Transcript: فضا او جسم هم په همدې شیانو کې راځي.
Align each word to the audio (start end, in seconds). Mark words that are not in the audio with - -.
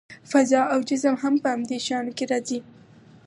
فضا 0.31 0.61
او 0.73 0.79
جسم 0.89 1.15
هم 1.23 1.33
په 1.43 1.47
همدې 1.53 1.77
شیانو 1.85 2.11
کې 2.17 2.25
راځي. 2.31 2.59